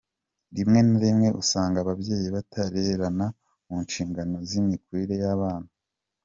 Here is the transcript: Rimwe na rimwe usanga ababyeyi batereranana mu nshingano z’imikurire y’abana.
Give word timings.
Rimwe 0.55 0.79
na 0.85 0.97
rimwe 1.03 1.27
usanga 1.41 1.77
ababyeyi 1.79 2.27
batereranana 2.35 3.25
mu 3.67 3.75
nshingano 3.85 4.35
z’imikurire 4.49 5.15
y’abana. 5.23 5.69